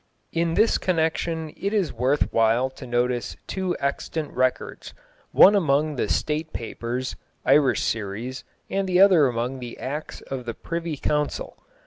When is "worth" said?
1.93-2.33